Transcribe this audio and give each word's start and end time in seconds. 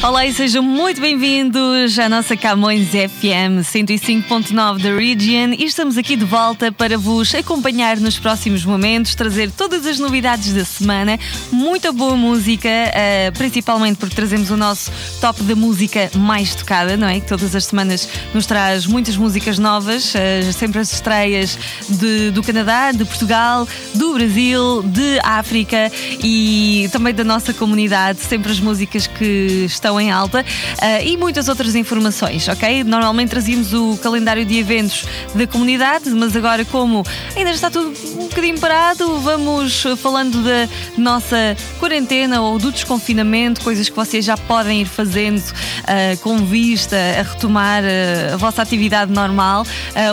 Olá 0.00 0.24
e 0.24 0.32
sejam 0.32 0.62
muito 0.62 1.00
bem-vindos 1.00 1.98
à 1.98 2.08
nossa 2.08 2.36
Camões 2.36 2.90
FM 2.90 3.64
105.9 3.64 4.80
da 4.80 4.94
Region 4.94 5.52
e 5.58 5.64
estamos 5.64 5.98
aqui 5.98 6.14
de 6.14 6.24
volta 6.24 6.70
para 6.70 6.96
vos 6.96 7.34
acompanhar 7.34 7.96
nos 7.96 8.16
próximos 8.16 8.64
momentos, 8.64 9.16
trazer 9.16 9.50
todas 9.50 9.84
as 9.84 9.98
novidades 9.98 10.52
da 10.52 10.64
semana, 10.64 11.18
muita 11.50 11.90
boa 11.90 12.16
música, 12.16 12.68
uh, 12.68 13.36
principalmente 13.36 13.96
porque 13.96 14.14
trazemos 14.14 14.50
o 14.50 14.56
nosso 14.56 14.92
top 15.20 15.42
da 15.42 15.56
música 15.56 16.08
mais 16.14 16.54
tocada, 16.54 16.96
não 16.96 17.08
é? 17.08 17.18
Que 17.18 17.26
todas 17.26 17.56
as 17.56 17.64
semanas 17.64 18.08
nos 18.32 18.46
traz 18.46 18.86
muitas 18.86 19.16
músicas 19.16 19.58
novas, 19.58 20.14
uh, 20.14 20.52
sempre 20.52 20.78
as 20.78 20.92
estreias 20.92 21.58
de, 21.88 22.30
do 22.30 22.40
Canadá, 22.40 22.92
de 22.92 23.04
Portugal, 23.04 23.66
do 23.96 24.14
Brasil, 24.14 24.80
de 24.84 25.18
África 25.24 25.90
e 26.22 26.88
também 26.92 27.12
da 27.12 27.24
nossa 27.24 27.52
comunidade, 27.52 28.20
sempre 28.20 28.52
as 28.52 28.60
músicas 28.60 29.08
que 29.08 29.64
estão 29.66 29.87
estão 29.88 30.00
em 30.00 30.10
alta 30.10 30.40
uh, 30.40 31.04
e 31.04 31.16
muitas 31.16 31.48
outras 31.48 31.74
informações, 31.74 32.46
ok? 32.48 32.84
Normalmente 32.84 33.30
trazíamos 33.30 33.72
o 33.72 33.96
calendário 33.98 34.44
de 34.44 34.58
eventos 34.58 35.06
da 35.34 35.46
comunidade, 35.46 36.10
mas 36.10 36.36
agora, 36.36 36.64
como 36.66 37.04
ainda 37.34 37.50
está 37.50 37.70
tudo 37.70 37.94
um 38.18 38.28
bocadinho 38.28 38.58
parado, 38.58 39.18
vamos 39.20 39.84
falando 39.96 40.42
da 40.42 40.68
nossa 40.96 41.56
quarentena 41.78 42.40
ou 42.42 42.58
do 42.58 42.70
desconfinamento, 42.70 43.62
coisas 43.62 43.88
que 43.88 43.96
vocês 43.96 44.24
já 44.24 44.36
podem 44.36 44.82
ir 44.82 44.86
fazendo 44.86 45.38
uh, 45.38 46.18
com 46.20 46.38
vista 46.38 46.96
a 46.96 47.22
retomar 47.22 47.82
uh, 47.82 48.34
a 48.34 48.36
vossa 48.36 48.60
atividade 48.60 49.10
normal. 49.10 49.66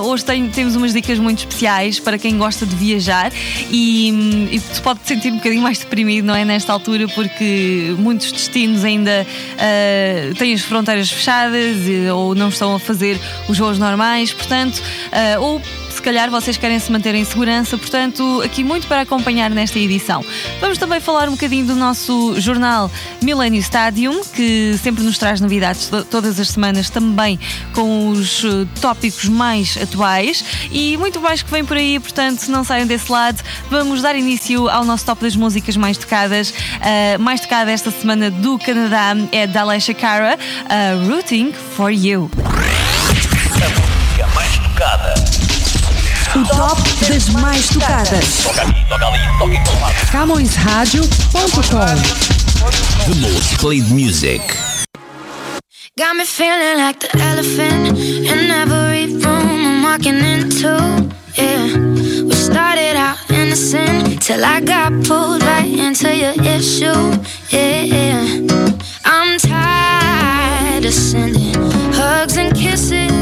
hoje 0.03 0.23
tem, 0.23 0.47
temos 0.49 0.75
umas 0.75 0.93
dicas 0.93 1.19
muito 1.19 1.39
especiais 1.39 1.99
para 1.99 2.17
quem 2.17 2.37
gosta 2.37 2.65
de 2.65 2.75
viajar 2.75 3.31
e, 3.69 4.49
e 4.51 4.59
se 4.59 4.81
pode 4.81 4.99
sentir 5.03 5.31
um 5.31 5.37
bocadinho 5.37 5.61
mais 5.61 5.79
deprimido, 5.79 6.25
não 6.25 6.35
é? 6.35 6.45
Nesta 6.45 6.71
altura, 6.71 7.07
porque 7.09 7.93
muitos 7.97 8.31
destinos 8.31 8.85
ainda 8.85 9.25
uh, 9.65 10.33
têm 10.35 10.53
as 10.53 10.61
fronteiras 10.61 11.11
fechadas 11.11 11.77
ou 12.13 12.35
não 12.35 12.49
estão 12.49 12.75
a 12.75 12.79
fazer 12.79 13.19
os 13.47 13.57
voos 13.57 13.79
normais, 13.79 14.33
portanto, 14.33 14.79
uh, 14.79 15.41
ou 15.41 15.61
calhar 16.05 16.29
vocês 16.29 16.55
querem 16.55 16.77
se 16.77 16.91
manter 16.91 17.15
em 17.15 17.25
segurança, 17.25 17.75
portanto, 17.79 18.39
aqui 18.45 18.63
muito 18.63 18.85
para 18.85 19.01
acompanhar 19.01 19.49
nesta 19.49 19.79
edição. 19.79 20.23
Vamos 20.61 20.77
também 20.77 20.99
falar 20.99 21.27
um 21.27 21.31
bocadinho 21.31 21.65
do 21.65 21.75
nosso 21.75 22.39
jornal 22.39 22.91
Millennium 23.23 23.59
Stadium, 23.59 24.21
que 24.23 24.77
sempre 24.83 25.03
nos 25.03 25.17
traz 25.17 25.41
novidades 25.41 25.89
todas 26.11 26.39
as 26.39 26.49
semanas, 26.49 26.91
também 26.91 27.39
com 27.73 28.09
os 28.09 28.45
eh, 28.45 28.67
tópicos 28.79 29.27
mais 29.27 29.75
atuais 29.81 30.45
e 30.71 30.95
muito 30.97 31.19
mais 31.19 31.41
que 31.41 31.49
vem 31.49 31.65
por 31.65 31.75
aí, 31.75 31.99
portanto, 31.99 32.49
não 32.49 32.63
saiam 32.63 32.85
desse 32.85 33.11
lado. 33.11 33.41
Vamos 33.71 34.03
dar 34.03 34.15
início 34.15 34.69
ao 34.69 34.85
nosso 34.85 35.05
top 35.07 35.23
das 35.23 35.35
músicas 35.35 35.75
mais 35.75 35.97
tocadas. 35.97 36.51
Uh, 36.51 37.19
mais 37.19 37.41
tocada 37.41 37.71
esta 37.71 37.89
semana 37.89 38.29
do 38.29 38.59
Canadá 38.59 39.15
é 39.31 39.47
da 39.47 39.61
Alessia 39.61 39.95
Cara, 39.95 40.37
uh, 40.37 41.11
Rooting 41.11 41.51
for 41.51 41.89
You. 41.89 42.29
O 46.35 46.43
top 46.47 46.81
das 47.09 47.29
mais 47.29 47.69
tocadas. 47.69 48.43
Toca 48.43 48.61
aqui, 48.63 48.85
toca 48.89 49.07
ali, 49.07 49.19
toca 49.39 49.53
em 49.53 49.63
todo 49.63 49.79
lado. 49.79 49.95
CamõesRádio.com 50.11 51.95
The 53.05 53.15
most 53.21 53.57
played 53.59 53.89
music. 53.89 54.41
Got 55.97 56.17
me 56.17 56.25
feeling 56.25 56.77
like 56.77 56.99
the 56.99 57.17
elephant 57.21 57.97
in 57.97 58.51
every 58.51 59.15
room 59.15 59.47
I'm 59.65 59.83
walking 59.83 60.19
into. 60.19 60.75
Yeah, 61.37 61.77
we 62.25 62.33
started 62.35 62.97
out 62.97 63.17
innocent 63.29 64.21
till 64.21 64.43
I 64.43 64.59
got 64.59 64.91
pulled 65.05 65.41
right 65.41 65.65
into 65.65 66.13
your 66.13 66.35
issue. 66.43 67.15
Yeah, 67.49 68.25
I'm 69.05 69.37
tired 69.39 70.83
of 70.83 70.93
sending 70.93 71.55
hugs 71.93 72.35
and 72.35 72.53
kisses. 72.53 73.14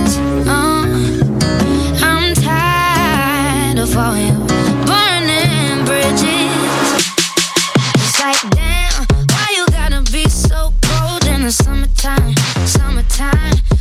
time. 13.14 13.73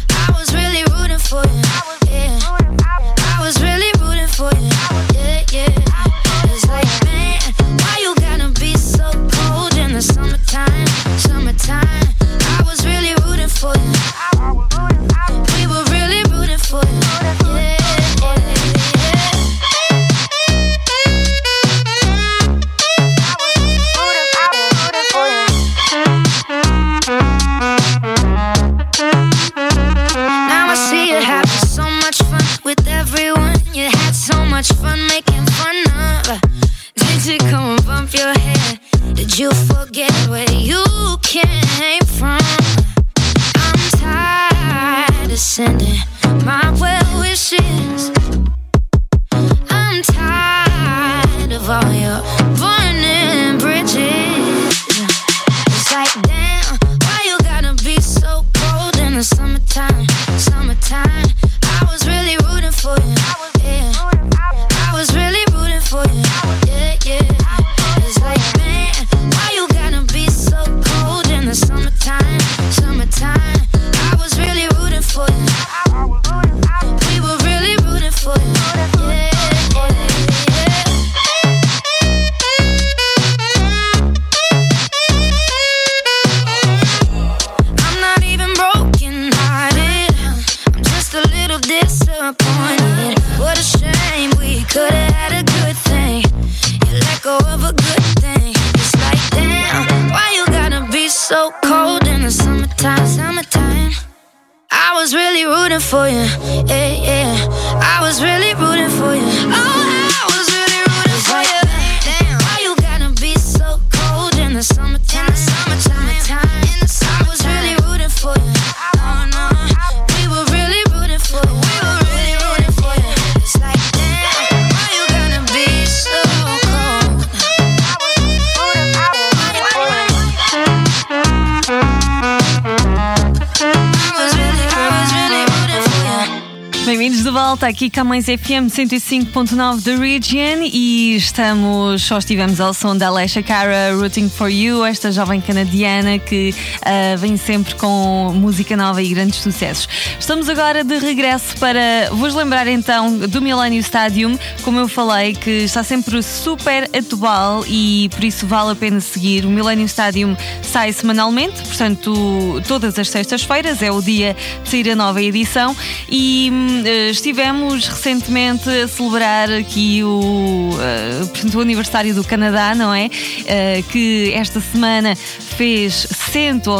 Volta 137.53 137.67
aqui 137.67 137.91
Camões 137.91 138.25
FM 138.25 138.73
105.9 138.73 139.83
da 139.83 139.97
Region 139.97 140.63
e 140.63 141.17
estamos, 141.17 142.01
só 142.01 142.17
estivemos 142.17 142.63
ao 142.63 142.73
som 142.73 142.97
da 142.97 143.09
Alessia 143.09 143.43
Cara 143.43 143.95
Rooting 143.95 144.31
for 144.31 144.49
You, 144.49 144.83
esta 144.87 145.13
jovem 145.13 145.39
canadiana 145.39 146.19
que 146.19 146.55
uh, 146.79 147.19
vem 147.19 147.37
sempre 147.37 147.75
com 147.75 148.33
música 148.35 148.75
nova 148.75 149.03
e 149.03 149.09
grandes 149.11 149.41
sucessos. 149.41 149.87
Estamos 150.19 150.49
agora 150.49 150.83
de 150.83 150.97
regresso 150.97 151.55
para 151.59 152.09
vos 152.13 152.35
lembrar 152.35 152.67
então 152.69 153.19
do 153.19 153.43
Millennium 153.43 153.81
Stadium, 153.81 154.39
como 154.63 154.79
eu 154.79 154.89
falei, 154.89 155.35
que 155.35 155.51
está 155.51 155.85
sempre 155.85 156.23
super 156.23 156.89
atual 156.97 157.67
e 157.69 158.09
por 158.15 158.25
isso 158.25 158.47
vale 158.47 158.71
a 158.71 158.75
pena 158.75 158.99
seguir. 158.99 159.45
O 159.45 159.51
Millennium 159.51 159.85
Stadium 159.85 160.35
sai 160.63 160.91
semanalmente, 160.91 161.61
portanto, 161.65 162.63
todas 162.67 162.99
as 162.99 163.11
sextas-feiras 163.11 163.83
é 163.83 163.93
o 163.93 164.01
dia 164.01 164.35
de 164.65 164.71
sair 164.71 164.89
a 164.89 164.97
nova 164.97 165.21
edição 165.21 165.77
e 166.09 166.51
uh, 166.51 167.11
estivemos 167.43 167.89
recentemente 167.89 168.71
a 168.71 168.87
celebrar 168.87 169.51
aqui 169.51 170.05
o, 170.05 170.71
uh, 170.71 171.57
o 171.57 171.61
aniversário 171.61 172.15
do 172.15 172.23
Canadá, 172.23 172.73
não 172.73 172.95
é? 172.95 173.07
Uh, 173.07 173.83
que 173.91 174.33
esta 174.33 174.61
semana 174.61 175.17
fez 175.53 176.07
cento, 176.33 176.73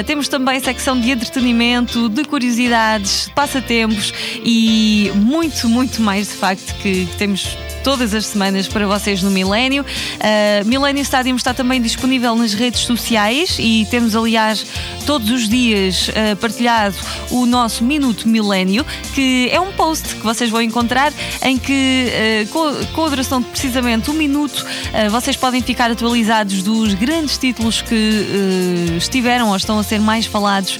Uh, 0.00 0.04
temos 0.04 0.28
também 0.28 0.58
secção 0.60 0.98
de 0.98 1.10
entretenimento, 1.10 2.08
de 2.08 2.24
curiosidades, 2.24 3.28
passatempos 3.34 4.12
e 4.44 5.10
muito, 5.14 5.68
muito 5.68 6.00
mais 6.00 6.28
de 6.28 6.34
facto 6.34 6.74
que 6.76 7.06
temos 7.18 7.56
todas 7.84 8.14
as 8.14 8.26
semanas 8.26 8.66
para 8.66 8.86
vocês 8.86 9.22
no 9.22 9.30
Milênio. 9.30 9.84
Uh, 9.84 10.66
Milênio 10.66 11.02
Stadium 11.02 11.36
está 11.36 11.52
também 11.52 11.80
disponível 11.82 12.34
nas 12.34 12.54
redes 12.54 12.80
sociais 12.80 13.56
e 13.60 13.86
temos, 13.90 14.16
aliás, 14.16 14.66
todos 15.04 15.30
os 15.30 15.46
dias 15.46 16.08
uh, 16.08 16.34
partilhado 16.36 16.96
o 17.30 17.44
nosso 17.44 17.84
Minuto 17.84 18.26
Milênio, 18.26 18.86
que 19.14 19.50
é 19.52 19.60
um 19.60 19.70
post 19.72 20.16
que 20.16 20.22
vocês 20.22 20.48
vão 20.48 20.62
encontrar 20.62 21.12
em 21.42 21.58
que, 21.58 22.08
uh, 22.46 22.48
com, 22.48 22.86
com 22.94 23.04
a 23.04 23.08
duração 23.10 23.42
de 23.42 23.48
precisamente 23.48 24.10
um 24.10 24.14
minuto, 24.14 24.64
vocês 25.10 25.36
podem 25.36 25.60
ficar 25.60 25.90
atualizados 25.90 26.62
dos 26.62 26.94
grandes 26.94 27.36
títulos 27.36 27.82
que 27.82 28.94
estiveram 28.96 29.50
ou 29.50 29.56
estão 29.56 29.78
a 29.78 29.82
ser 29.82 30.00
mais 30.00 30.24
falados 30.24 30.78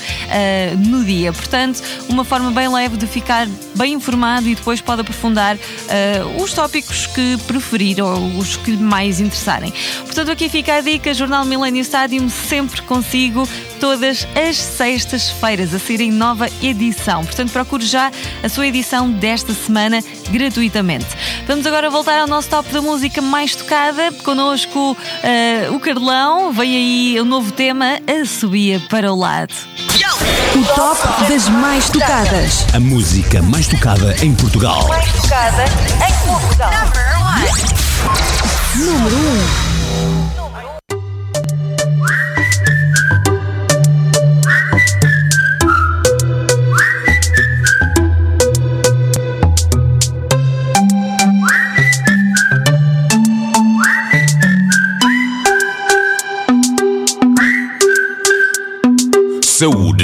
no 0.79 1.05
dia. 1.05 1.33
Portanto, 1.33 1.83
uma 2.09 2.25
forma 2.25 2.51
bem 2.51 2.69
leve 2.69 2.97
de 2.97 3.07
ficar 3.07 3.47
bem 3.77 3.93
informado 3.93 4.49
e 4.49 4.55
depois 4.55 4.81
pode 4.81 5.03
aprofundar 5.03 5.59
os 6.39 6.53
tópicos 6.53 6.94
que 7.07 7.37
preferir 7.47 8.03
ou 8.03 8.39
os 8.39 8.57
que 8.57 8.77
mais 8.77 9.21
interessarem. 9.21 9.73
Portanto, 10.05 10.31
aqui 10.31 10.49
fica 10.49 10.75
a 10.77 10.81
dica: 10.81 11.13
Jornal 11.13 11.45
Millennium 11.45 11.83
Stadium 11.83 12.29
sempre 12.29 12.83
consigo 12.83 13.49
todas 13.81 14.27
as 14.35 14.57
sextas-feiras 14.57 15.75
a 15.75 15.79
saírem 15.79 16.11
nova 16.11 16.49
edição. 16.63 17.25
Portanto, 17.25 17.53
procure 17.53 17.85
já 17.85 18.11
a 18.43 18.49
sua 18.49 18.67
edição 18.67 19.11
desta 19.11 19.53
semana 19.53 20.03
gratuitamente. 20.31 21.07
Vamos 21.47 21.67
agora 21.67 21.91
voltar 21.91 22.19
ao 22.21 22.27
nosso 22.27 22.49
top 22.49 22.73
da 22.73 22.81
música 22.81 23.21
mais 23.21 23.55
tocada. 23.55 24.13
Connosco 24.25 24.93
uh, 24.93 25.75
o 25.75 25.81
Carlão, 25.81 26.53
vem 26.53 26.77
aí 26.77 27.21
o 27.21 27.25
novo 27.25 27.53
tema, 27.53 27.99
a 28.07 28.25
subia 28.25 28.81
para 28.89 29.13
o 29.13 29.17
lado. 29.17 29.55
O 30.55 30.65
top 30.75 31.29
das 31.29 31.49
mais 31.49 31.89
tocadas. 31.91 32.65
A 32.73 32.81
música 32.81 33.43
mais 33.43 33.67
tocada 33.67 34.15
em 34.25 34.35
Portugal. 34.35 34.87
Mais 34.89 35.13
tocada 35.13 35.65
em 35.65 36.27
Portugal. 36.27 36.84
Número 38.77 39.17
1. 39.17 39.64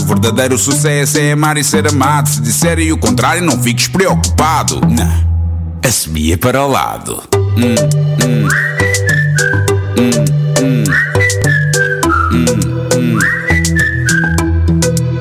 O 0.00 0.04
verdadeiro 0.04 0.56
sucesso 0.56 1.18
é 1.18 1.32
amar 1.32 1.58
e 1.58 1.64
ser 1.64 1.86
amado. 1.86 2.28
Se 2.28 2.40
disserem 2.40 2.90
o 2.90 2.96
contrário, 2.96 3.42
não 3.42 3.62
fiques 3.62 3.86
preocupado. 3.86 4.80
Não. 4.80 5.30
Assobia 5.86 6.38
para 6.38 6.64
o 6.64 6.70
lado. 6.70 7.22
Hum, 7.36 7.74
hum. 8.24 8.48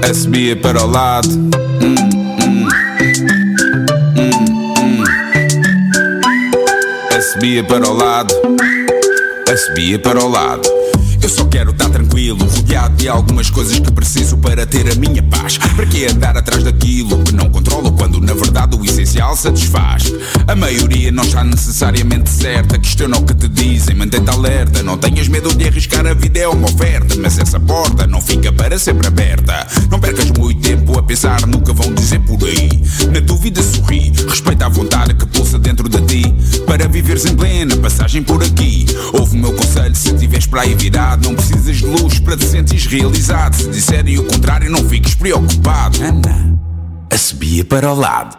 Assobia 0.10 0.56
para 0.56 0.82
o 0.82 0.88
lado. 0.88 1.30
Hum, 1.30 1.96
hum. 2.42 2.68
Hum, 4.18 4.32
hum. 4.78 5.04
Assobia 7.18 7.64
para 7.64 7.90
o 7.90 7.94
lado. 7.94 8.34
Assobia 9.52 10.00
para 10.00 10.24
o 10.24 10.28
lado. 10.30 10.79
Eu 11.22 11.30
só 11.30 11.46
quero 11.46 11.72
estar 11.72 11.90
tranquilo, 11.90 12.46
rodeado 12.46 12.96
de 12.96 13.10
algumas 13.10 13.50
coisas 13.50 13.80
que 13.80 13.92
preciso 13.92 14.38
para 14.38 14.66
ter 14.66 14.90
a 14.92 14.96
minha 14.96 15.22
paz. 15.24 15.58
Para 15.58 15.86
que 15.86 16.06
andar 16.06 16.38
atrás 16.38 16.64
daquilo 16.64 17.22
que 17.24 17.34
não 17.34 17.50
controlo 17.50 17.92
quando 17.92 18.22
na 18.22 18.34
verdade 18.34 18.76
o 18.76 18.86
essencial 18.86 19.36
satisfaz? 19.36 20.14
A 20.48 20.56
maioria 20.56 21.12
não 21.12 21.24
está 21.24 21.44
necessariamente 21.44 22.30
certa. 22.30 22.80
Questiona 22.80 23.18
o 23.18 23.26
que 23.26 23.34
te 23.34 23.48
dizem, 23.50 23.96
mantém-te 23.96 24.30
alerta. 24.30 24.82
Não 24.82 24.98
tenhas 24.98 25.28
medo 25.28 25.54
de 25.54 25.68
arriscar 25.68 26.06
a 26.08 26.14
vida, 26.14 26.40
é 26.40 26.48
uma 26.48 26.70
oferta. 26.70 27.16
Mas 27.18 27.38
essa 27.38 27.60
porta 27.60 28.08
não 28.08 28.22
fica 28.22 28.52
para 28.54 28.80
sempre 28.80 29.08
aberta. 29.08 29.68
Não 29.90 30.00
percas 30.00 30.32
muito 30.32 30.62
tempo 30.62 30.79
pensar 31.10 31.48
no 31.48 31.60
que 31.60 31.74
vão 31.74 31.92
dizer 31.96 32.20
por 32.20 32.38
aí. 32.44 32.70
Na 33.12 33.20
dúvida, 33.20 33.64
sorri, 33.64 34.14
respeita 34.28 34.68
a 34.68 34.70
vontade 34.70 35.16
que 35.16 35.26
pulsa 35.26 35.58
dentro 35.58 35.90
de 35.90 36.00
ti. 36.02 36.62
Para 36.68 36.88
viveres 36.88 37.26
em 37.26 37.36
plena 37.36 37.76
passagem 37.78 38.22
por 38.22 38.44
aqui. 38.44 38.86
Ouve 39.14 39.36
o 39.36 39.42
meu 39.42 39.54
conselho 39.54 39.96
se 39.96 40.14
tiveres 40.14 40.46
para 40.46 40.62
aí 40.62 40.76
virar 40.76 41.18
não 41.18 41.34
precisas 41.34 41.78
de 41.78 41.86
luz 41.88 42.20
para 42.20 42.38
te 42.38 42.46
sentires 42.46 42.86
realizado. 42.86 43.56
Se 43.56 43.70
disserem 43.70 44.20
o 44.20 44.24
contrário, 44.26 44.70
não 44.70 44.88
fiques 44.88 45.16
preocupado. 45.16 45.98
Ana, 46.04 46.60
a 47.10 47.18
subia 47.18 47.66
para 47.66 47.92
o 47.92 47.96
lado. 47.96 48.39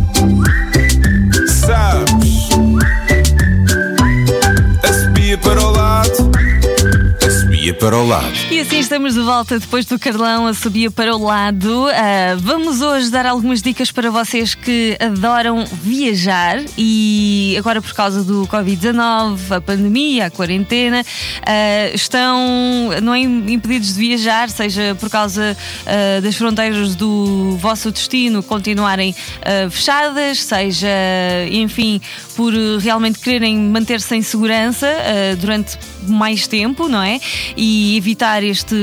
para 7.81 7.97
o 7.97 8.05
lado. 8.05 8.31
E 8.51 8.59
assim 8.59 8.77
estamos 8.77 9.15
de 9.15 9.21
volta 9.21 9.57
depois 9.57 9.87
do 9.87 9.97
Carlão 9.97 10.45
a 10.45 10.53
subir 10.53 10.91
para 10.91 11.15
o 11.15 11.23
lado. 11.23 11.87
Ah, 11.87 12.35
vamos 12.37 12.79
hoje 12.79 13.09
dar 13.09 13.25
algumas 13.25 13.59
dicas 13.59 13.91
para 13.91 14.11
vocês 14.11 14.53
que 14.53 14.95
adoram 14.99 15.65
viajar 15.65 16.63
e 16.77 17.55
agora 17.57 17.81
por 17.81 17.91
causa 17.93 18.23
do 18.23 18.47
Covid-19, 18.47 19.55
a 19.55 19.59
pandemia, 19.59 20.27
a 20.27 20.29
quarentena, 20.29 21.03
ah, 21.41 21.89
estão 21.91 22.91
não 23.01 23.15
é, 23.15 23.21
impedidos 23.21 23.95
de 23.95 23.99
viajar, 23.99 24.47
seja 24.51 24.95
por 24.99 25.09
causa 25.09 25.57
ah, 25.87 26.21
das 26.21 26.35
fronteiras 26.35 26.93
do 26.95 27.57
vosso 27.57 27.89
destino 27.89 28.43
continuarem 28.43 29.15
fechadas, 29.71 30.43
seja, 30.43 30.87
enfim, 31.49 31.99
por 32.35 32.53
realmente 32.79 33.17
quererem 33.17 33.57
manter-se 33.57 34.15
em 34.15 34.21
segurança 34.21 34.87
durante 35.39 35.79
mais 36.07 36.47
tempo, 36.47 36.87
não 36.87 37.01
é? 37.01 37.19
E 37.57 37.70
evitar 37.97 38.43
este 38.43 38.75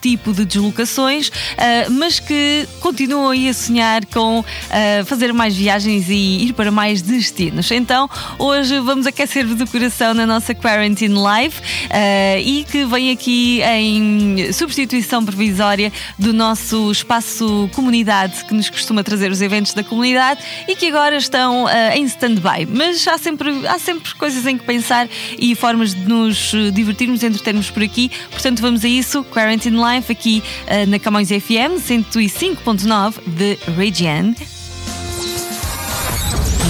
tipo 0.00 0.32
de 0.32 0.44
deslocações, 0.44 1.30
ah, 1.56 1.88
mas 1.90 2.20
que 2.20 2.66
continuam 2.80 3.30
aí 3.30 3.48
a 3.48 3.54
sonhar 3.54 4.04
com 4.06 4.44
ah, 4.70 5.04
fazer 5.04 5.32
mais 5.32 5.54
viagens 5.56 6.08
e 6.08 6.46
ir 6.46 6.52
para 6.52 6.70
mais 6.70 7.02
destinos. 7.02 7.70
Então, 7.70 8.08
hoje 8.38 8.78
vamos 8.80 9.06
aquecer-vos 9.06 9.60
o 9.60 9.66
coração 9.66 10.14
na 10.14 10.26
nossa 10.26 10.54
Quarantine 10.54 11.14
Live 11.14 11.56
ah, 11.90 12.38
e 12.38 12.64
que 12.64 12.84
vem 12.84 13.10
aqui 13.10 13.62
em 13.62 14.52
substituição 14.52 15.24
provisória 15.24 15.92
do 16.18 16.32
nosso 16.32 16.90
espaço 16.90 17.68
comunidade 17.74 18.44
que 18.44 18.54
nos 18.54 18.68
costuma 18.68 19.02
trazer 19.02 19.30
os 19.30 19.40
eventos 19.40 19.74
da 19.74 19.82
comunidade 19.82 20.40
e 20.68 20.74
que 20.74 20.88
agora 20.88 21.16
estão 21.16 21.66
em 21.94 22.04
stand-by. 22.04 22.66
Mas 22.68 23.06
há 23.06 23.18
sempre, 23.18 23.66
há 23.66 23.78
sempre 23.78 24.14
coisas 24.14 24.46
em 24.46 24.56
que 24.56 24.64
pensar 24.64 25.08
e 25.38 25.54
formas 25.54 25.94
de 25.94 26.08
nos 26.08 26.52
divertirmos, 26.72 27.22
entretermos 27.22 27.70
por 27.70 27.82
aqui. 27.82 28.10
Portanto, 28.30 28.60
vamos 28.60 28.84
a 28.84 28.88
isso. 28.88 29.24
Quarantine 29.24 29.76
Life 29.76 30.12
aqui 30.12 30.42
ah, 30.66 30.86
na 30.86 30.98
Camões 30.98 31.28
FM 31.28 31.80
105.9 31.80 33.14
de 33.26 33.58
Region. 33.76 34.34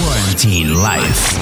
Quarantine 0.03 0.73
Life. 0.73 1.35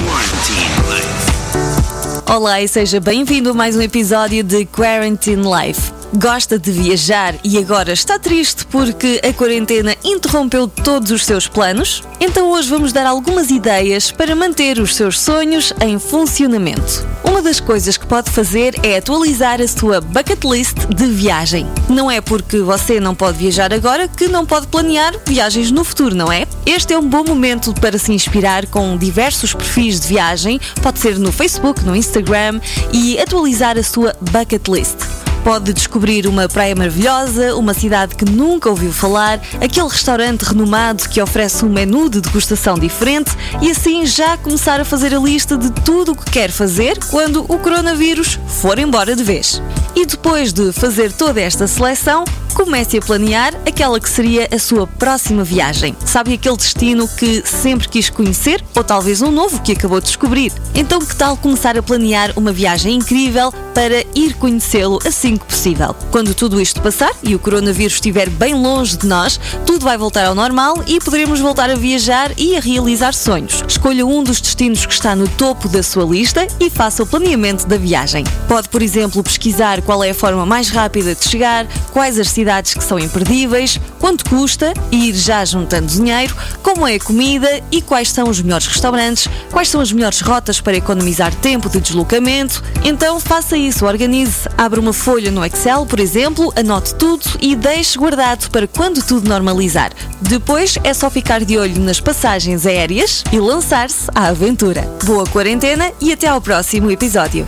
Olá 2.31 2.61
e 2.61 2.67
seja 2.67 2.99
bem-vindo 2.99 3.51
a 3.51 3.53
mais 3.53 3.75
um 3.75 3.81
episódio 3.81 4.43
de 4.43 4.65
Quarantine 4.65 5.43
Life. 5.43 6.02
Gosta 6.15 6.59
de 6.59 6.71
viajar 6.71 7.33
e 7.43 7.57
agora 7.57 7.91
está 7.91 8.19
triste 8.19 8.67
porque 8.67 9.19
a 9.27 9.33
quarentena 9.33 9.95
interrompeu 10.03 10.67
todos 10.67 11.09
os 11.09 11.25
seus 11.25 11.47
planos? 11.47 12.03
Então 12.19 12.51
hoje 12.51 12.69
vamos 12.69 12.93
dar 12.93 13.07
algumas 13.07 13.49
ideias 13.49 14.11
para 14.11 14.35
manter 14.35 14.77
os 14.77 14.95
seus 14.95 15.19
sonhos 15.19 15.73
em 15.81 15.97
funcionamento. 15.97 17.03
Uma 17.23 17.41
das 17.41 17.59
coisas 17.59 17.97
que 17.97 18.05
pode 18.05 18.29
fazer 18.29 18.75
é 18.83 18.97
atualizar 18.97 19.59
a 19.59 19.67
sua 19.67 19.99
bucket 20.01 20.43
list 20.43 20.77
de 20.95 21.07
viagem. 21.07 21.65
Não 21.89 22.11
é 22.11 22.21
porque 22.21 22.59
você 22.59 22.99
não 22.99 23.15
pode 23.15 23.39
viajar 23.39 23.73
agora 23.73 24.07
que 24.07 24.27
não 24.27 24.45
pode 24.45 24.67
planear 24.67 25.15
viagens 25.25 25.71
no 25.71 25.83
futuro, 25.83 26.13
não 26.13 26.31
é? 26.31 26.45
Este 26.63 26.93
é 26.93 26.97
um 26.97 27.09
bom 27.09 27.23
momento 27.23 27.73
para 27.73 27.97
se 27.97 28.13
inspirar 28.13 28.67
com 28.67 28.95
diversos 28.97 29.55
perfis 29.55 29.99
de 30.01 30.09
viagem, 30.09 30.61
pode 30.83 30.99
ser 30.99 31.17
no 31.17 31.31
Facebook, 31.31 31.83
no 31.83 31.95
Instagram 31.95 32.61
e 32.91 33.19
atualizar 33.19 33.79
a 33.79 33.83
sua 33.83 34.15
bucket 34.21 34.67
list. 34.67 35.22
Pode 35.43 35.73
descobrir 35.73 36.25
uma 36.25 36.47
praia 36.47 36.73
maravilhosa, 36.73 37.53
uma 37.55 37.73
cidade 37.73 38.15
que 38.15 38.23
nunca 38.23 38.69
ouviu 38.69 38.93
falar, 38.93 39.41
aquele 39.61 39.89
restaurante 39.89 40.43
renomado 40.43 41.09
que 41.09 41.21
oferece 41.21 41.65
um 41.65 41.69
menu 41.69 42.09
de 42.09 42.21
degustação 42.21 42.79
diferente 42.79 43.31
e 43.61 43.69
assim 43.69 44.05
já 44.05 44.37
começar 44.37 44.79
a 44.79 44.85
fazer 44.85 45.13
a 45.13 45.19
lista 45.19 45.57
de 45.57 45.69
tudo 45.69 46.13
o 46.13 46.15
que 46.15 46.31
quer 46.31 46.49
fazer 46.49 46.97
quando 47.11 47.43
o 47.43 47.59
coronavírus 47.59 48.39
for 48.47 48.79
embora 48.79 49.17
de 49.17 49.23
vez. 49.23 49.61
E 49.93 50.05
depois 50.05 50.53
de 50.53 50.71
fazer 50.71 51.11
toda 51.11 51.41
esta 51.41 51.67
seleção, 51.67 52.23
comece 52.53 52.97
a 52.97 53.01
planear 53.01 53.53
aquela 53.67 53.99
que 53.99 54.09
seria 54.09 54.47
a 54.51 54.59
sua 54.59 54.87
próxima 54.87 55.43
viagem. 55.43 55.95
Sabe 56.05 56.33
aquele 56.33 56.55
destino 56.55 57.07
que 57.07 57.43
sempre 57.45 57.89
quis 57.89 58.09
conhecer 58.09 58.63
ou 58.75 58.83
talvez 58.83 59.21
um 59.21 59.31
novo 59.31 59.61
que 59.61 59.73
acabou 59.73 59.99
de 59.99 60.07
descobrir? 60.07 60.53
Então, 60.73 60.99
que 60.99 61.15
tal 61.15 61.35
começar 61.35 61.77
a 61.77 61.83
planear 61.83 62.31
uma 62.35 62.51
viagem 62.51 62.95
incrível 62.95 63.51
para 63.73 64.05
ir 64.15 64.35
conhecê-lo 64.35 64.99
assim 65.05 65.32
possível? 65.39 65.95
Quando 66.11 66.33
tudo 66.33 66.59
isto 66.61 66.81
passar 66.81 67.11
e 67.23 67.35
o 67.35 67.39
coronavírus 67.39 67.93
estiver 67.93 68.29
bem 68.29 68.53
longe 68.53 68.97
de 68.97 69.07
nós, 69.07 69.39
tudo 69.65 69.83
vai 69.83 69.97
voltar 69.97 70.25
ao 70.25 70.35
normal 70.35 70.83
e 70.87 70.99
poderemos 70.99 71.39
voltar 71.39 71.69
a 71.69 71.75
viajar 71.75 72.31
e 72.37 72.55
a 72.55 72.59
realizar 72.59 73.13
sonhos. 73.13 73.63
Escolha 73.67 74.05
um 74.05 74.23
dos 74.23 74.39
destinos 74.39 74.85
que 74.85 74.93
está 74.93 75.15
no 75.15 75.27
topo 75.27 75.67
da 75.67 75.83
sua 75.83 76.03
lista 76.03 76.47
e 76.59 76.69
faça 76.69 77.03
o 77.03 77.07
planeamento 77.07 77.67
da 77.67 77.77
viagem. 77.77 78.23
Pode, 78.47 78.69
por 78.69 78.81
exemplo, 78.81 79.23
pesquisar 79.23 79.81
qual 79.81 80.03
é 80.03 80.11
a 80.11 80.15
forma 80.15 80.45
mais 80.45 80.69
rápida 80.69 81.15
de 81.15 81.23
chegar, 81.23 81.67
quais 81.91 82.19
as 82.19 82.29
cidades 82.29 82.73
que 82.73 82.83
são 82.83 82.99
imperdíveis, 82.99 83.79
quanto 83.99 84.25
custa, 84.29 84.73
e 84.91 85.09
ir 85.09 85.15
já 85.15 85.43
juntando 85.45 85.87
dinheiro, 85.87 86.35
como 86.61 86.87
é 86.87 86.95
a 86.95 86.99
comida 86.99 87.61
e 87.71 87.81
quais 87.81 88.09
são 88.09 88.29
os 88.29 88.41
melhores 88.41 88.67
restaurantes, 88.67 89.27
quais 89.51 89.69
são 89.69 89.81
as 89.81 89.91
melhores 89.91 90.21
rotas 90.21 90.59
para 90.59 90.77
economizar 90.77 91.33
tempo 91.35 91.69
de 91.69 91.79
deslocamento. 91.79 92.63
Então 92.83 93.19
faça 93.19 93.57
isso, 93.57 93.85
organize, 93.85 94.47
abra 94.57 94.79
uma 94.79 94.93
folha 94.93 95.22
no 95.31 95.45
Excel, 95.45 95.85
por 95.85 95.99
exemplo, 95.99 96.51
anote 96.55 96.95
tudo 96.95 97.25
e 97.41 97.55
deixe 97.55 97.97
guardado 97.97 98.49
para 98.49 98.67
quando 98.67 99.03
tudo 99.03 99.29
normalizar. 99.29 99.91
Depois 100.21 100.77
é 100.83 100.93
só 100.93 101.09
ficar 101.09 101.43
de 101.43 101.57
olho 101.57 101.79
nas 101.79 101.99
passagens 101.99 102.65
aéreas 102.65 103.23
e 103.31 103.39
lançar-se 103.39 104.09
à 104.15 104.27
aventura. 104.27 104.81
Boa 105.03 105.25
quarentena 105.25 105.91
e 106.01 106.11
até 106.11 106.27
ao 106.27 106.41
próximo 106.41 106.89
episódio. 106.91 107.47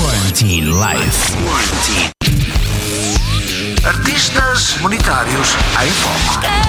Quarantine 0.00 0.66
Life. 0.66 1.32
Artistas 3.84 4.76
monetários 4.80 5.56
em 5.82 5.90
foco. 5.90 6.68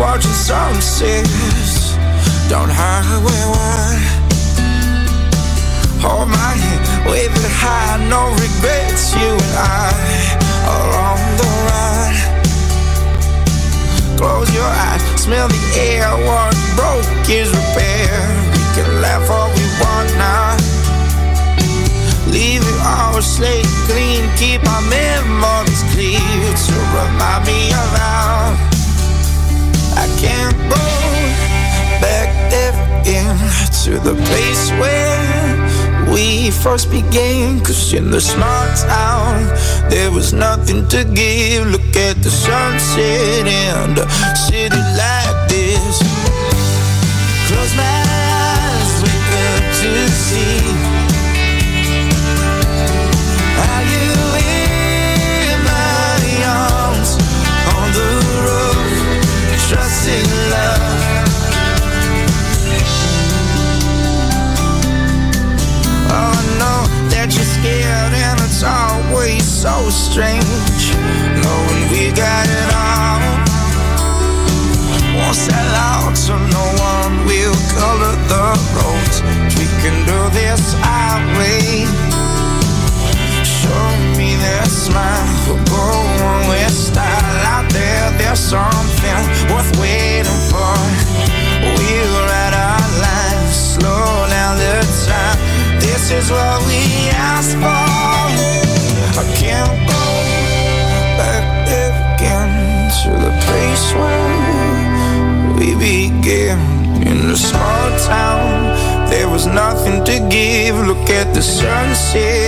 Watching 0.00 0.32
sunsets. 0.32 1.94
Down 2.48 2.68
highway 2.72 3.44
one. 3.52 4.00
Hold 6.00 6.28
my 6.32 6.52
hand, 6.56 6.84
wave 7.06 7.30
it 7.30 7.52
high, 7.60 8.00
no 8.08 8.32
regrets. 8.32 9.12
You 9.14 9.30
and 9.36 9.54
I 9.60 9.92
are 10.72 10.90
on 11.12 11.20
the 11.36 11.48
run. 11.68 12.12
Close 14.16 14.48
your 14.56 14.70
eyes, 14.88 15.02
smell 15.20 15.48
the 15.48 15.62
air. 15.76 16.08
What 16.26 16.56
broke 16.74 17.28
is 17.28 17.52
repaired. 17.52 18.40
We 18.56 18.62
can 18.74 18.88
laugh 19.04 19.28
all 19.28 19.52
we 19.52 19.64
want 19.84 20.08
now. 20.16 20.56
Leave 22.32 22.62
it 22.64 22.80
all 22.82 23.20
slate 23.20 23.66
clean, 23.86 24.24
keep 24.36 24.62
our 24.64 24.82
memories 24.88 25.82
clear 25.92 26.20
to 26.20 26.74
remind 26.96 27.44
me 27.44 27.70
around. 27.72 28.40
I 28.40 28.49
can't 30.20 30.56
go 30.68 30.84
back 32.04 32.28
there 32.52 32.74
again 33.00 33.38
to 33.84 33.92
the 34.08 34.14
place 34.28 34.70
where 34.80 36.12
we 36.12 36.50
first 36.50 36.90
began. 36.90 37.60
Cause 37.60 37.94
in 37.94 38.10
the 38.10 38.20
small 38.20 38.66
town, 38.76 39.46
there 39.88 40.10
was 40.12 40.32
nothing 40.32 40.86
to 40.88 41.04
give. 41.04 41.66
Look 41.68 41.96
at 41.96 42.16
the 42.22 42.30
sunset 42.30 43.46
in 43.46 43.94
the 43.94 44.06
city 44.34 44.82
like 45.00 45.19
so 69.60 69.90
strange 69.90 70.96
knowing 71.44 71.84
we 71.92 72.08
got 72.16 72.46
it 72.48 72.68
all. 72.72 73.20
Won't 75.20 75.36
sell 75.36 75.74
out 75.76 76.16
so 76.16 76.32
no 76.32 76.64
one 76.80 77.26
will 77.26 77.54
color 77.76 78.16
the 78.32 78.56
roads. 78.72 79.20
Sunset 111.60 112.39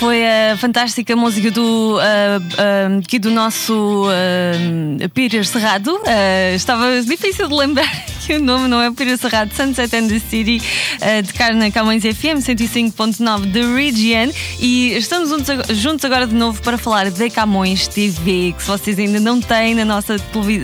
foi 0.00 0.24
a 0.26 0.56
fantástica 0.56 1.14
música 1.14 1.50
do, 1.50 1.98
ah, 2.00 2.40
ah, 2.56 2.98
aqui 3.04 3.18
do 3.18 3.30
nosso 3.30 4.06
ah, 4.08 5.08
Peter 5.12 5.44
Serrado. 5.44 6.00
Ah, 6.06 6.54
estava 6.54 7.02
difícil 7.02 7.46
de 7.46 7.54
lembrar 7.54 8.06
que 8.30 8.36
o 8.36 8.40
nome 8.44 8.68
não 8.68 8.80
é 8.80 8.88
Peter 8.92 9.18
Serrado, 9.18 9.52
Sunset 9.52 9.96
and 9.96 10.06
the 10.06 10.20
City, 10.20 10.62
ah, 11.00 11.20
de 11.20 11.32
Carna 11.32 11.68
Camões 11.72 12.02
FM 12.04 12.38
105.9 12.38 13.52
The 13.52 13.62
Region. 13.74 14.32
E 14.60 14.92
estamos 14.92 15.30
juntos 15.30 15.50
ag- 15.50 15.74
juntos 15.74 16.04
agora 16.04 16.28
de 16.28 16.34
novo 16.36 16.62
para 16.62 16.78
falar 16.78 17.10
da 17.10 17.28
Camões 17.28 17.88
TV, 17.88 18.54
que 18.56 18.62
se 18.62 18.68
vocês 18.68 18.96
ainda 19.00 19.18
não 19.18 19.40
têm 19.40 19.74
na, 19.74 19.84
nossa 19.84 20.14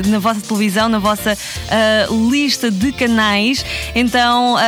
na 0.07 0.21
vossa 0.21 0.41
televisão, 0.43 0.89
na 0.89 1.01
vossa 1.01 1.37
ah, 1.69 2.07
lista 2.31 2.71
de 2.71 2.93
canais, 2.93 3.65
então 3.97 4.57
ah, 4.57 4.63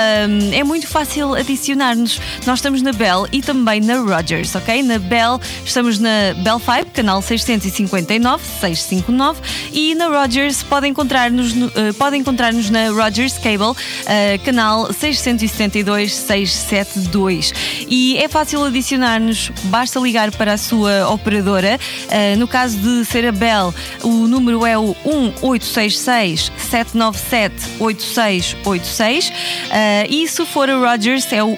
é 0.53 0.65
muito 0.65 0.89
fácil 0.89 1.35
adicionar-nos. 1.35 2.21
Nós 2.47 2.59
estamos 2.59 2.83
na 2.83 2.91
Bell 2.93 3.29
e 3.31 3.41
também 3.41 3.81
na 3.81 3.95
Rogers, 3.99 4.57
ok? 4.57 4.83
Na 4.83 4.99
Bell 4.99 5.41
estamos 5.65 6.01
na 6.01 6.35
Bell 6.43 6.59
5, 6.59 6.91
canal 6.93 7.23
659, 7.23 8.43
659 8.61 9.41
e 9.73 9.95
na 9.95 10.09
Rogers 10.09 10.65
podem 10.65 10.91
encontrar-nos 10.91 11.55
no- 11.55 11.71
eh, 11.77 11.93
podem 11.93 12.21
encontrar-nos 12.23 12.69
na 12.71 12.88
Rogers 12.91 13.39
Cable, 13.39 13.75
eh, 14.07 14.39
canal 14.45 14.93
672, 14.93 16.15
672. 16.15 17.53
E 17.89 18.17
é 18.19 18.29
fácil 18.29 18.65
adicionar-nos, 18.65 19.51
basta 19.65 19.99
ligar 20.01 20.31
para 20.33 20.55
a 20.55 20.59
sua 20.59 21.09
operadora. 21.11 21.79
Eh, 22.11 22.37
no 22.37 22.47
caso 22.49 22.79
de 22.79 23.05
ser 23.05 23.27
a 23.27 23.33
Bell, 23.33 23.75
o 24.03 24.27
número 24.27 24.65
é 24.67 24.77
o 24.79 24.95
1866 25.05 26.53
797 26.57 27.55
8686 27.81 29.33
Eh, 29.71 30.07
e 30.09 30.29
se 30.29 30.45
for 30.47 30.69
a 30.69 30.77
Rogers 30.77 31.31
é 31.33 31.43
o 31.43 31.57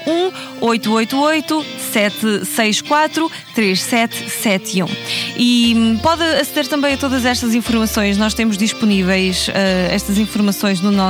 1888 0.60 1.64
764 1.92 3.30
3771. 3.54 4.86
E 5.36 5.74
hum, 5.76 5.98
pode 5.98 6.22
aceder 6.22 6.66
também 6.68 6.94
a 6.94 6.96
todas 6.96 7.24
estas 7.24 7.54
informações. 7.54 8.16
Nós 8.16 8.34
temos 8.34 8.56
disponíveis 8.56 9.48
eh, 9.52 9.88
estas 9.92 10.18
informações 10.18 10.80
no 10.80 10.90
nosso 10.90 11.09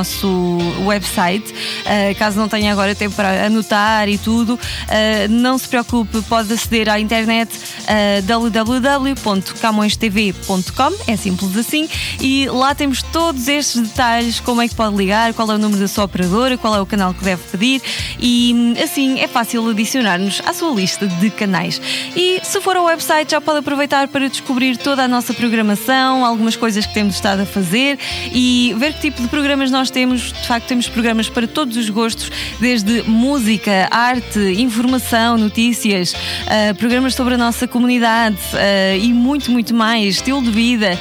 website. 0.85 1.53
Eh, 1.85 2.13
caso 2.15 2.39
não 2.39 2.47
tenha 2.47 2.71
agora 2.71 2.95
tempo 2.95 3.15
para 3.15 3.45
anotar 3.45 4.09
e 4.09 4.17
tudo, 4.17 4.59
eh, 4.87 5.27
não 5.27 5.57
se 5.57 5.67
preocupe, 5.67 6.21
pode 6.23 6.53
aceder 6.53 6.89
à 6.89 6.99
internet 6.99 7.51
uh, 7.81 8.21
www.camõestv.com, 8.23 10.91
é 11.07 11.15
simples 11.15 11.55
assim, 11.57 11.87
e 12.19 12.47
lá 12.47 12.73
temos 12.73 13.03
todos 13.03 13.47
estes 13.47 13.81
detalhes, 13.81 14.39
como 14.39 14.59
é 14.61 14.67
que 14.67 14.73
pode 14.75 14.95
ligar, 14.95 15.33
qual 15.33 15.51
é 15.51 15.55
o 15.55 15.57
número 15.57 15.79
da 15.79 15.87
sua 15.87 16.03
operadora, 16.05 16.57
qual 16.57 16.75
é 16.75 16.81
o 16.81 16.85
canal 16.85 17.13
que 17.13 17.23
deve 17.23 17.41
pedir 17.51 17.81
e 18.19 18.75
assim 18.81 19.19
é 19.19 19.27
fácil 19.27 19.67
adicionar-nos 19.69 20.41
à 20.45 20.53
sua 20.53 20.73
lista 20.73 21.07
de 21.07 21.29
canais. 21.29 21.81
E 22.15 22.39
se 22.43 22.61
for 22.61 22.75
ao 22.75 22.85
website 22.85 23.31
já 23.31 23.41
pode 23.41 23.59
aproveitar 23.59 24.07
para 24.07 24.29
descobrir 24.29 24.77
toda 24.77 25.03
a 25.03 25.07
nossa 25.07 25.33
programação, 25.33 26.25
algumas 26.25 26.55
coisas 26.55 26.85
que 26.85 26.93
temos 26.93 27.15
estado 27.15 27.41
a 27.41 27.45
fazer 27.45 27.97
e 28.33 28.75
ver 28.77 28.93
que 28.93 29.01
tipo 29.01 29.21
de 29.21 29.27
programas 29.27 29.71
nós 29.71 29.90
temos. 29.91 30.31
De 30.33 30.47
facto, 30.47 30.67
temos 30.67 30.87
programas 30.87 31.29
para 31.29 31.47
todos 31.47 31.77
os 31.77 31.89
gostos, 31.89 32.31
desde 32.59 33.03
música, 33.03 33.87
arte, 33.91 34.39
informação, 34.57 35.37
notícias, 35.37 36.13
uh, 36.13 36.75
programas 36.75 37.13
sobre 37.15 37.33
a 37.33 37.37
nossa 37.37 37.67
comunidade 37.67 38.37
uh, 38.53 38.97
e 38.99 39.13
muito, 39.13 39.51
muito 39.51 39.73
mais, 39.73 40.15
estilo 40.15 40.41
de 40.41 40.51
vida, 40.51 40.97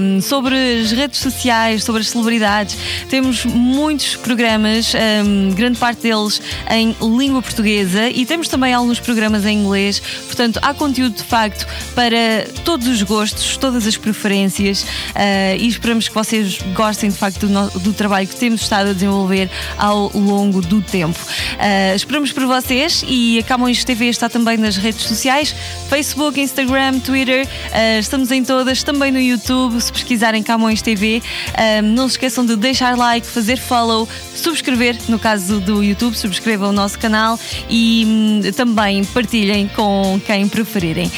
um, 0.00 0.20
sobre 0.20 0.54
as 0.82 0.90
redes 0.92 1.20
sociais, 1.20 1.84
sobre 1.84 2.02
as 2.02 2.08
celebridades. 2.08 2.76
Temos 3.08 3.44
muitos 3.44 4.16
programas, 4.16 4.92
um, 4.94 5.54
grande 5.54 5.78
parte 5.78 6.02
deles 6.02 6.40
em 6.70 6.94
língua 7.00 7.40
portuguesa 7.40 8.08
e 8.08 8.26
temos 8.26 8.48
também 8.48 8.74
alguns 8.74 8.98
programas 9.00 9.44
em 9.46 9.58
inglês. 9.62 10.00
Portanto, 10.26 10.58
há 10.62 10.74
conteúdo 10.74 11.16
de 11.16 11.22
facto 11.24 11.66
para 11.94 12.46
todos 12.64 12.86
os 12.88 13.02
gostos, 13.02 13.56
todas 13.56 13.86
as 13.86 13.96
preferências 13.96 14.82
uh, 14.82 15.56
e 15.58 15.68
esperamos 15.68 16.08
que 16.08 16.14
vocês 16.14 16.58
gostem 16.74 17.10
de 17.10 17.16
facto 17.16 17.46
do, 17.46 17.48
no- 17.48 17.70
do 17.80 17.92
trabalho 17.92 18.07
trabalho 18.08 18.26
que 18.26 18.36
temos 18.36 18.62
estado 18.62 18.90
a 18.90 18.92
desenvolver 18.94 19.50
ao 19.76 20.10
longo 20.14 20.62
do 20.62 20.80
tempo. 20.80 21.18
Uh, 21.18 21.94
esperamos 21.94 22.32
por 22.32 22.46
vocês 22.46 23.04
e 23.06 23.38
a 23.38 23.42
Camões 23.42 23.84
TV 23.84 24.06
está 24.06 24.30
também 24.30 24.56
nas 24.56 24.78
redes 24.78 25.02
sociais: 25.02 25.54
Facebook, 25.90 26.40
Instagram, 26.40 27.00
Twitter. 27.00 27.46
Uh, 27.46 28.00
estamos 28.00 28.32
em 28.32 28.42
todas, 28.42 28.82
também 28.82 29.12
no 29.12 29.20
YouTube. 29.20 29.78
Se 29.78 29.92
pesquisarem 29.92 30.42
Camões 30.42 30.80
TV, 30.80 31.20
uh, 31.20 31.82
não 31.82 32.08
se 32.08 32.14
esqueçam 32.14 32.46
de 32.46 32.56
deixar 32.56 32.96
like, 32.96 33.26
fazer 33.26 33.58
follow, 33.58 34.08
subscrever. 34.34 34.96
No 35.06 35.18
caso 35.18 35.60
do 35.60 35.84
YouTube, 35.84 36.16
subscrevam 36.16 36.70
o 36.70 36.72
nosso 36.72 36.98
canal 36.98 37.38
e 37.68 38.04
hum, 38.06 38.40
também 38.56 39.04
partilhem 39.04 39.68
com 39.68 40.18
quem 40.24 40.48
preferirem. 40.48 41.10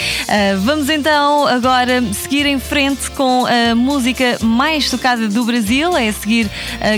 vamos 0.65 0.89
então 0.89 1.47
agora 1.47 2.03
seguir 2.13 2.47
em 2.47 2.59
frente 2.59 3.11
com 3.13 3.47
a 3.47 3.75
música 3.77 4.39
mais 4.43 4.91
tocada 4.91 5.29
do 5.29 5.45
Brasil, 5.45 5.97
é 5.97 6.09
a 6.09 6.13
seguir 6.13 6.51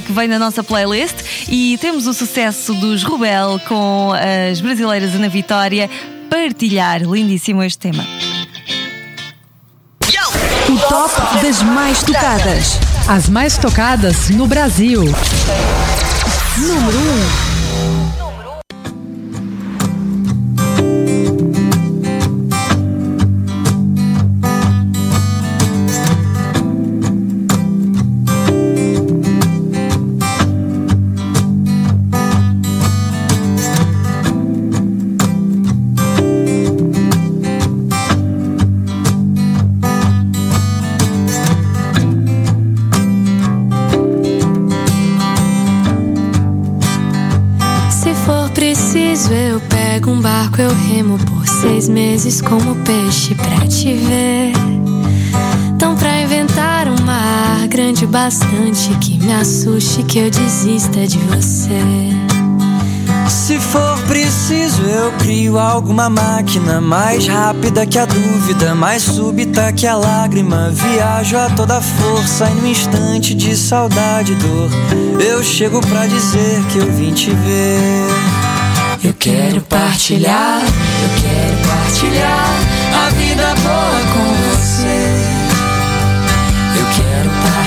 que 0.04 0.12
vem 0.12 0.28
na 0.28 0.38
nossa 0.38 0.62
playlist. 0.62 1.16
E 1.48 1.78
temos 1.78 2.06
o 2.06 2.14
sucesso 2.14 2.74
dos 2.74 3.02
Rubel 3.02 3.60
com 3.68 4.12
as 4.12 4.60
brasileiras 4.60 5.14
Ana 5.14 5.28
Vitória. 5.28 5.88
Partilhar, 6.30 7.02
lindíssimo 7.02 7.62
este 7.62 7.78
tema. 7.78 8.06
O 10.68 10.78
top 10.88 11.42
das 11.42 11.62
mais 11.62 12.02
tocadas. 12.02 12.78
As 13.08 13.28
mais 13.28 13.58
tocadas 13.58 14.30
no 14.30 14.46
Brasil. 14.46 15.02
Número 16.56 16.98
1. 16.98 17.58
Um. 17.58 17.61
Bastante 58.24 58.96
que 59.00 59.18
me 59.18 59.32
assuste, 59.32 60.04
que 60.04 60.20
eu 60.20 60.30
desista 60.30 61.04
de 61.08 61.18
você. 61.18 61.80
Se 63.28 63.58
for 63.58 63.98
preciso, 64.06 64.80
eu 64.82 65.10
crio 65.18 65.58
alguma 65.58 66.08
máquina 66.08 66.80
mais 66.80 67.26
rápida 67.26 67.84
que 67.84 67.98
a 67.98 68.06
dúvida, 68.06 68.76
mais 68.76 69.02
súbita 69.02 69.72
que 69.72 69.88
a 69.88 69.96
lágrima. 69.96 70.70
Viajo 70.70 71.36
a 71.36 71.50
toda 71.50 71.80
força 71.80 72.48
e 72.48 72.54
no 72.60 72.68
instante 72.68 73.34
de 73.34 73.56
saudade 73.56 74.34
e 74.34 74.36
dor, 74.36 74.70
eu 75.20 75.42
chego 75.42 75.80
pra 75.80 76.06
dizer 76.06 76.62
que 76.70 76.78
eu 76.78 76.92
vim 76.92 77.12
te 77.12 77.30
ver. 77.30 78.06
Eu 79.02 79.14
quero 79.14 79.60
partilhar, 79.62 80.60
eu 80.62 81.10
quero 81.20 81.68
partilhar 81.68 82.48
a 83.04 83.10
vida 83.10 83.52
boa 83.64 84.01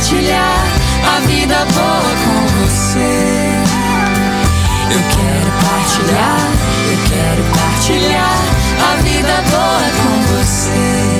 partilhar 0.00 0.64
a 1.04 1.20
vida 1.26 1.56
boa 1.74 2.12
com 2.24 2.64
você. 2.64 3.52
Eu 4.92 5.02
quero 5.10 5.50
partilhar, 5.60 6.40
eu 6.90 6.98
quero 7.10 7.42
partilhar 7.54 8.38
a 8.80 8.96
vida 9.02 9.34
boa 9.50 9.90
com 10.00 10.14
você 10.36 11.10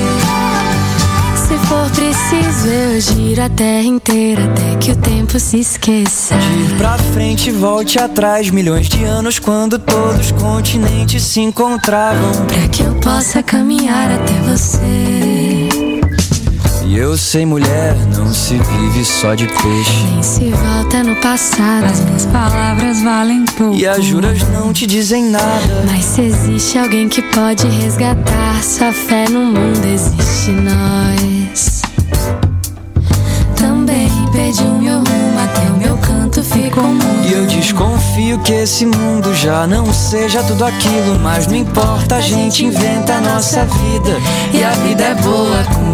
for 1.71 1.89
preciso, 1.91 2.67
eu 2.67 2.99
giro 2.99 3.41
a 3.43 3.49
terra 3.49 3.83
inteira 3.83 4.43
até 4.43 4.75
que 4.75 4.91
o 4.91 4.95
tempo 4.97 5.39
se 5.39 5.59
esqueça. 5.59 6.35
Giro 6.39 6.75
pra 6.75 6.97
frente 6.97 7.49
e 7.49 7.53
volte 7.53 7.97
atrás, 7.97 8.49
milhões 8.49 8.89
de 8.89 9.05
anos 9.05 9.39
quando 9.39 9.79
todos 9.79 10.19
os 10.19 10.31
continentes 10.33 11.23
se 11.23 11.39
encontravam. 11.39 12.31
Pra 12.45 12.67
que 12.67 12.83
eu 12.83 12.93
possa 12.95 13.41
caminhar 13.41 14.11
até 14.11 14.33
você. 14.41 15.40
E 16.91 16.97
eu 16.97 17.15
sei, 17.15 17.45
mulher, 17.45 17.95
não 18.17 18.33
se 18.33 18.55
vive 18.55 19.05
só 19.05 19.33
de 19.33 19.47
peixe. 19.47 20.03
Nem 20.11 20.21
se 20.21 20.49
volta 20.49 21.01
no 21.01 21.15
passado. 21.21 21.85
As 21.85 22.01
minhas 22.01 22.25
palavras 22.25 23.01
valem 23.01 23.45
pouco. 23.45 23.77
E 23.77 23.87
as 23.87 24.03
juras 24.03 24.43
não 24.49 24.73
te 24.73 24.85
dizem 24.85 25.29
nada. 25.29 25.85
Mas 25.89 26.03
se 26.03 26.23
existe 26.23 26.77
alguém 26.77 27.07
que 27.07 27.21
pode 27.21 27.65
resgatar 27.65 28.61
sua 28.61 28.91
fé 28.91 29.23
no 29.29 29.39
mundo, 29.39 29.85
existe 29.85 30.51
nós. 30.51 31.81
Também 33.55 34.09
perdi 34.33 34.63
o 34.63 34.81
meu 34.81 34.97
rumo 34.97 35.39
até 35.41 35.71
o 35.71 35.77
meu 35.77 35.97
canto 35.97 36.43
ficou 36.43 36.83
mudo. 36.83 37.25
E 37.25 37.31
eu 37.31 37.45
desconfio 37.45 38.37
que 38.39 38.51
esse 38.51 38.85
mundo 38.85 39.33
já 39.33 39.65
não 39.65 39.93
seja 39.93 40.43
tudo 40.43 40.65
aquilo. 40.65 41.17
Mas 41.23 41.47
não 41.47 41.55
importa, 41.55 42.15
a 42.15 42.21
gente 42.21 42.65
inventa 42.65 43.13
a 43.13 43.21
nossa 43.21 43.63
vida. 43.63 44.17
E 44.53 44.61
a 44.61 44.71
vida 44.71 45.03
é 45.03 45.15
boa 45.15 45.63
com 45.73 45.90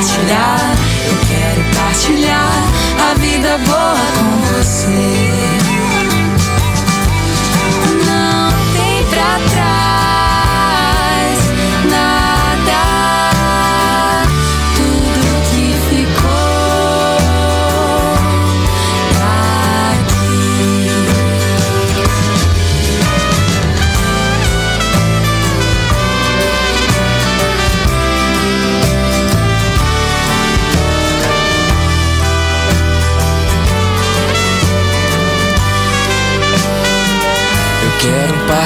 Partilhar, 0.00 0.78
eu 1.04 1.16
quero 1.28 1.62
partilhar 1.76 2.52
a 3.10 3.14
vida 3.18 3.58
boa 3.58 3.96
com 4.16 4.54
você. 4.54 5.59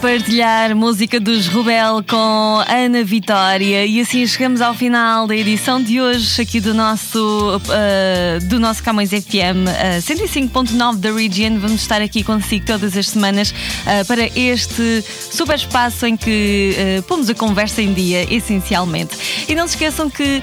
partilhar. 0.00 0.74
Música 0.74 1.20
dos 1.20 1.46
Rubel 1.46 2.02
com 2.08 2.62
Ana 2.66 3.04
Vitória 3.04 3.84
e 3.84 4.00
assim 4.00 4.26
chegamos 4.26 4.62
ao 4.62 4.72
final 4.72 5.26
da 5.26 5.36
edição 5.36 5.82
de 5.82 6.00
hoje 6.00 6.40
aqui 6.40 6.58
do 6.58 6.72
nosso 6.72 7.58
uh, 7.58 8.46
do 8.46 8.58
nosso 8.58 8.82
Camões 8.82 9.10
FM 9.10 9.66
uh, 9.68 10.00
105.9 10.00 10.96
da 10.96 11.12
Region. 11.12 11.58
Vamos 11.58 11.82
estar 11.82 12.00
aqui 12.00 12.24
consigo 12.24 12.64
todas 12.64 12.96
as 12.96 13.08
semanas 13.08 13.50
uh, 13.50 14.04
para 14.06 14.26
este 14.38 15.04
super 15.30 15.56
espaço 15.56 16.06
em 16.06 16.16
que 16.16 16.74
uh, 16.98 17.02
pomos 17.02 17.28
a 17.28 17.34
conversa 17.34 17.82
em 17.82 17.92
dia, 17.92 18.26
essencialmente. 18.32 19.44
E 19.48 19.54
não 19.54 19.66
se 19.68 19.74
esqueçam 19.74 20.08
que 20.08 20.42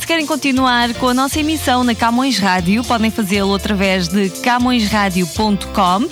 se 0.00 0.06
querem 0.06 0.26
continuar 0.26 0.92
com 0.94 1.08
a 1.08 1.14
nossa 1.14 1.38
emissão 1.38 1.84
na 1.84 1.94
Camões 1.94 2.38
Rádio, 2.38 2.82
podem 2.82 3.10
fazê-lo 3.10 3.54
através 3.54 4.08
de 4.08 4.30
camõesradio.com. 4.40 6.08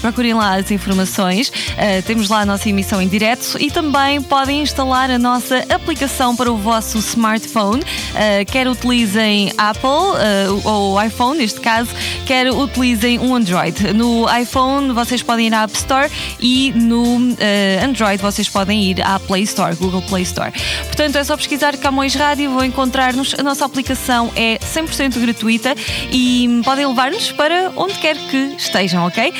Procurem 0.00 0.34
lá 0.34 0.56
as 0.56 0.70
informações. 0.70 1.52
Uh, 2.00 2.02
temos 2.02 2.28
lá 2.28 2.40
a 2.40 2.46
nossa 2.46 2.68
emissão 2.68 3.00
em 3.00 3.08
direto 3.08 3.56
e 3.58 3.70
também 3.70 4.20
podem 4.22 4.62
instalar 4.62 5.10
a 5.10 5.18
nossa 5.18 5.64
aplicação 5.68 6.34
para 6.34 6.50
o 6.50 6.56
vosso 6.56 6.98
smartphone, 6.98 7.80
uh, 7.80 8.44
quer 8.50 8.66
utilizem 8.68 9.52
Apple 9.56 9.88
uh, 9.88 10.68
ou 10.68 11.02
iPhone, 11.02 11.38
neste 11.38 11.60
caso, 11.60 11.90
quer 12.26 12.50
utilizem 12.50 13.18
um 13.18 13.34
Android. 13.34 13.92
No 13.92 14.26
iPhone 14.34 14.92
vocês 14.92 15.22
podem 15.22 15.48
ir 15.48 15.54
à 15.54 15.62
App 15.62 15.74
Store 15.74 16.10
e 16.40 16.72
no 16.74 17.18
Android 17.84 18.22
vocês 18.22 18.48
podem 18.48 18.82
ir 18.90 19.02
à 19.02 19.18
Play 19.18 19.42
Store, 19.42 19.74
Google 19.76 20.02
Play 20.02 20.22
Store. 20.22 20.52
Portanto, 20.86 21.16
é 21.16 21.24
só 21.24 21.36
pesquisar 21.36 21.76
Camões 21.76 22.14
Rádio, 22.14 22.50
vão 22.50 22.64
encontrar-nos. 22.64 23.34
A 23.38 23.42
nossa 23.42 23.64
aplicação 23.64 24.32
é 24.34 24.58
100% 24.58 25.18
gratuita 25.18 25.74
e 26.12 26.60
podem 26.64 26.86
levar-nos 26.86 27.32
para 27.32 27.72
onde 27.76 27.94
quer 27.94 28.16
que 28.16 28.54
estejam, 28.56 29.06
ok? 29.06 29.32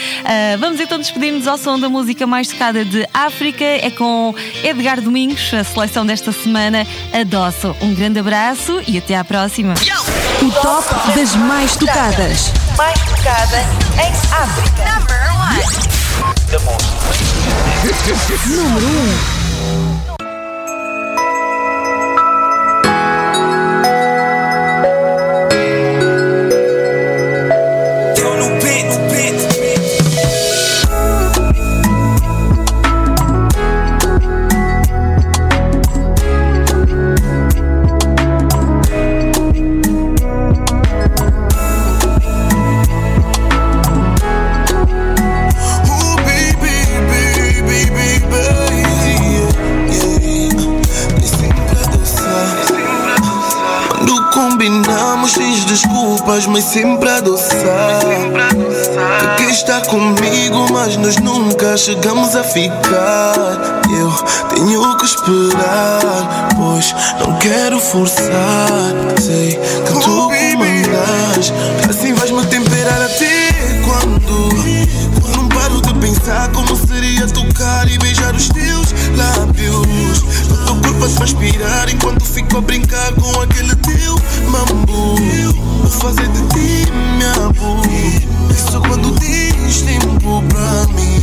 Vamos 0.59 0.81
então 0.81 0.99
despedir-nos 0.99 1.47
ao 1.47 1.59
som 1.59 1.79
da 1.79 1.89
música 1.89 2.27
mais 2.27 2.50
tocada 2.53 2.85
de 2.85 3.07
África. 3.13 3.65
É 3.65 3.91
com 3.91 4.35
Edgar 4.63 5.01
Domingos, 5.01 5.53
a 5.55 5.65
seleção 5.65 6.05
desta 6.05 6.33
semana. 6.33 6.87
Adoço. 7.13 7.75
Um 7.81 7.95
grande 7.95 8.21
abraço 8.21 8.83
e 8.87 8.99
até 8.99 9.17
à 9.17 9.25
próxima. 9.25 9.75
O 10.43 10.51
top 10.51 10.89
das 11.15 11.35
mais 11.37 11.77
tocadas. 11.77 12.53
Mais 12.77 12.99
tocada 13.01 13.61
em 13.97 14.13
África. 14.33 14.85
Number 14.99 15.21
one. 15.35 15.61
Número 18.47 18.87
1. 19.37 19.40
Mas 56.31 56.47
sempre 56.63 57.11
adoçar. 57.11 58.01
Tu 59.19 59.37
quer 59.37 59.51
estar 59.51 59.85
comigo, 59.87 60.73
mas 60.73 60.97
nós 60.97 61.17
nunca 61.17 61.77
chegamos 61.77 62.37
a 62.37 62.45
ficar. 62.45 63.83
Eu 63.91 64.13
tenho 64.55 64.97
que 64.97 65.07
esperar, 65.07 66.49
pois 66.57 66.95
não 67.19 67.37
quero 67.39 67.81
forçar. 67.81 68.93
Sei 69.21 69.59
que 69.59 69.93
tu 69.93 70.01
comandas, 70.01 71.53
assim 71.89 72.15
vais-me 72.15 72.47
temperar 72.47 73.03
até 73.03 73.83
quando. 73.85 74.51
Não 75.37 75.49
paro 75.49 75.81
de 75.81 75.95
pensar 75.95 76.49
transpirar 81.21 81.87
enquanto 81.91 82.25
fico 82.25 82.57
a 82.57 82.61
brincar 82.63 83.13
com 83.13 83.43
aquele 83.43 83.77
teu 83.77 84.17
mambo. 84.49 85.17
Vou 85.83 85.91
fazer 85.91 86.27
de 86.29 86.41
ti 86.49 86.91
minha. 86.91 87.35
É 88.51 88.55
só 88.55 88.81
quando 88.81 89.15
tens 89.21 89.83
tempo 89.83 90.43
pra 90.49 90.87
mim. 90.95 91.20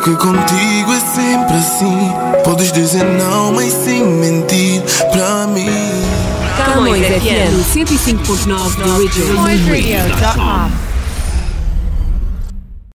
Porque 0.00 0.10
que 0.10 0.16
contigo 0.16 0.92
é 0.92 1.00
sempre 1.00 1.56
assim. 1.56 2.12
Podes 2.44 2.72
dizer 2.72 3.04
não, 3.04 3.52
mas 3.52 3.72
sem 3.72 4.02
mentir 4.02 4.82
pra 5.12 5.46
mim. 5.46 5.68
Camões 6.56 7.06
FM 7.06 7.74
105.9 7.74 8.76
da 8.76 8.98
Region. 8.98 9.36
CamõesRadio.com 9.36 10.89